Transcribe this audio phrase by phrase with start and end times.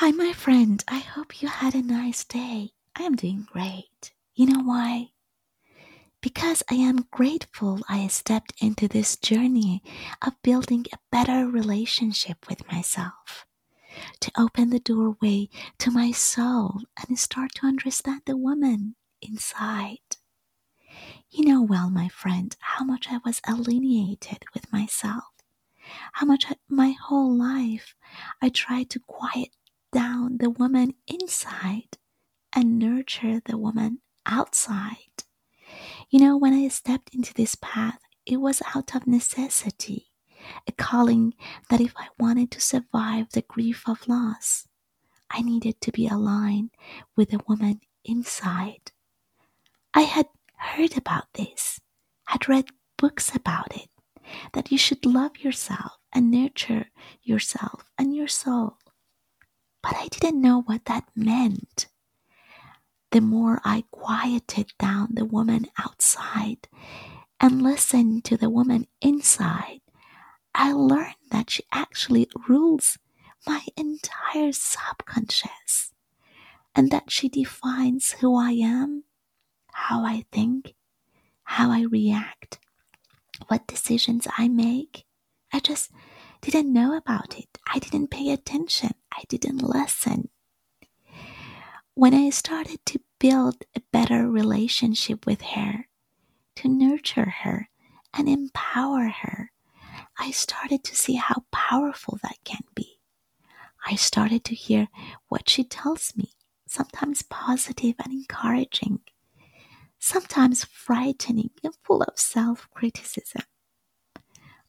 [0.00, 0.84] Hi, my friend.
[0.88, 2.72] I hope you had a nice day.
[2.94, 4.12] I am doing great.
[4.34, 5.12] You know why?
[6.20, 9.82] Because I am grateful I stepped into this journey
[10.20, 13.46] of building a better relationship with myself,
[14.20, 20.18] to open the doorway to my soul and start to understand the woman inside.
[21.30, 25.32] You know well, my friend, how much I was alienated with myself,
[26.12, 27.94] how much my whole life
[28.42, 29.48] I tried to quiet
[30.28, 31.98] the woman inside
[32.52, 35.24] and nurture the woman outside.
[36.10, 40.12] You know, when I stepped into this path, it was out of necessity,
[40.66, 41.34] a calling
[41.70, 44.66] that if I wanted to survive the grief of loss,
[45.30, 46.70] I needed to be aligned
[47.16, 48.92] with the woman inside.
[49.94, 51.80] I had heard about this,
[52.26, 52.66] had read
[52.96, 53.88] books about it,
[54.52, 56.86] that you should love yourself and nurture
[57.22, 58.78] yourself and your soul
[59.86, 61.86] but I didn't know what that meant.
[63.12, 66.66] The more I quieted down the woman outside
[67.38, 69.80] and listened to the woman inside,
[70.56, 72.98] I learned that she actually rules
[73.46, 75.92] my entire subconscious
[76.74, 79.04] and that she defines who I am,
[79.72, 80.74] how I think,
[81.44, 82.58] how I react,
[83.46, 85.04] what decisions I make.
[85.52, 85.92] I just
[86.50, 87.58] didn't know about it.
[87.66, 88.90] I didn't pay attention.
[89.12, 90.28] I didn't listen.
[91.94, 95.88] When I started to build a better relationship with her,
[96.56, 97.68] to nurture her
[98.14, 99.50] and empower her,
[100.18, 103.00] I started to see how powerful that can be.
[103.86, 104.88] I started to hear
[105.28, 106.32] what she tells me,
[106.66, 109.00] sometimes positive and encouraging,
[109.98, 113.42] sometimes frightening and full of self criticism.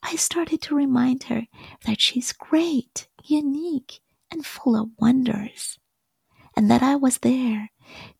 [0.04, 1.48] I started to remind her
[1.86, 4.00] that she's great, unique,
[4.32, 5.80] and full of wonders,
[6.56, 7.72] and that I was there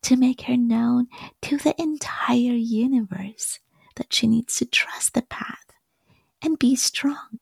[0.02, 1.08] to make her known
[1.42, 3.60] to the entire universe
[3.96, 5.72] that she needs to trust the path
[6.42, 7.38] and be strong.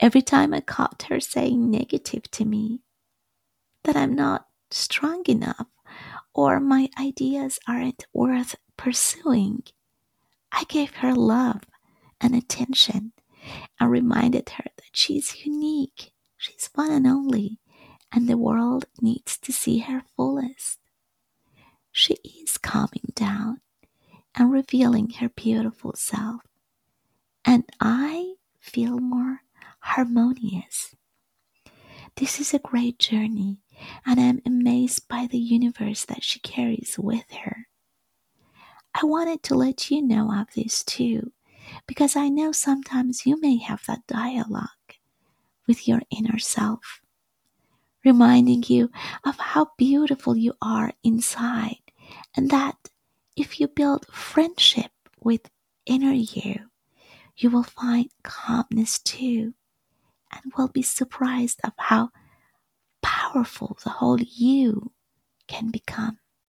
[0.00, 2.82] Every time I caught her saying negative to me,
[3.84, 5.66] that I'm not strong enough
[6.34, 9.62] or my ideas aren't worth pursuing,
[10.52, 11.62] I gave her love
[12.20, 13.12] and attention
[13.80, 17.58] and reminded her that she's unique, she's one and only,
[18.12, 20.78] and the world needs to see her fullest.
[21.92, 23.60] She is calming down
[24.34, 26.42] and revealing her beautiful self,
[27.44, 29.40] and I feel more
[29.80, 30.94] harmonious.
[32.16, 33.58] This is a great journey,
[34.04, 37.68] and I am amazed by the universe that she carries with her.
[38.94, 41.32] I wanted to let you know of this too,
[41.86, 44.68] because I know sometimes you may have that dialogue
[45.66, 47.00] with your inner self,
[48.04, 48.90] reminding you
[49.24, 51.80] of how beautiful you are inside,
[52.36, 52.76] and that
[53.36, 55.48] if you build friendship with
[55.86, 56.70] inner you,
[57.36, 59.54] you will find calmness too,
[60.32, 62.10] and will be surprised of how
[63.02, 64.92] powerful the whole you
[65.46, 66.18] can become.